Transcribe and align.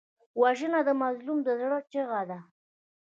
وژنه 0.41 0.79
د 0.87 0.89
مظلوم 1.01 1.37
د 1.43 1.49
زړه 1.61 1.79
چیغه 1.91 2.21
ده 2.29 2.39